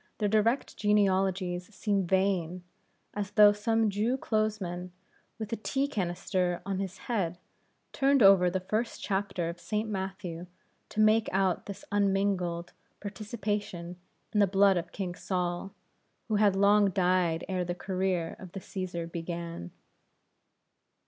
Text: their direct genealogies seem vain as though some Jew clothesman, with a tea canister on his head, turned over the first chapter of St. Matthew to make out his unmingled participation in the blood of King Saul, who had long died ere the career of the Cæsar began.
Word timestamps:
their 0.17 0.27
direct 0.27 0.75
genealogies 0.77 1.71
seem 1.75 2.07
vain 2.07 2.63
as 3.13 3.29
though 3.29 3.51
some 3.53 3.87
Jew 3.87 4.17
clothesman, 4.17 4.91
with 5.37 5.53
a 5.53 5.55
tea 5.55 5.87
canister 5.87 6.59
on 6.65 6.79
his 6.79 6.97
head, 7.05 7.37
turned 7.93 8.23
over 8.23 8.49
the 8.49 8.61
first 8.61 8.99
chapter 9.03 9.47
of 9.47 9.59
St. 9.59 9.87
Matthew 9.87 10.47
to 10.89 10.99
make 10.99 11.29
out 11.31 11.67
his 11.67 11.85
unmingled 11.91 12.73
participation 12.99 13.95
in 14.33 14.39
the 14.39 14.47
blood 14.47 14.75
of 14.75 14.91
King 14.91 15.13
Saul, 15.13 15.71
who 16.29 16.37
had 16.37 16.55
long 16.55 16.89
died 16.89 17.45
ere 17.47 17.63
the 17.63 17.75
career 17.75 18.35
of 18.39 18.53
the 18.53 18.59
Cæsar 18.59 19.05
began. 19.11 19.69